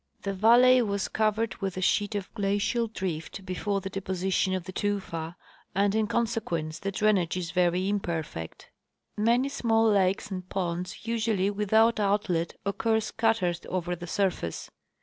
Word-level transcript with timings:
The 0.23 0.33
valley 0.33 0.81
was 0.81 1.07
covered 1.07 1.57
with 1.57 1.77
a 1.77 1.81
sheet 1.83 2.15
of 2.15 2.33
glacial 2.33 2.87
drift 2.87 3.45
before 3.45 3.81
the 3.81 3.89
deposition 3.91 4.55
of 4.55 4.63
the 4.63 4.71
tufa, 4.71 5.35
and 5.75 5.93
in 5.93 6.07
consequence 6.07 6.79
the 6.79 6.91
drainage 6.91 7.37
is 7.37 7.51
very 7.51 7.87
imperfect. 7.87 8.71
Many 9.15 9.47
small 9.49 9.87
lakes 9.91 10.31
and 10.31 10.49
ponds, 10.49 11.05
usually 11.05 11.51
without 11.51 11.99
outlet, 11.99 12.55
occur 12.65 12.99
scattered 12.99 13.63
over 13.67 13.95
the 13.95 14.07
surface. 14.07 14.71